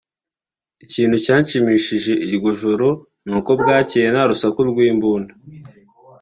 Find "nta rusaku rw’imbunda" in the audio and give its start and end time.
4.13-5.33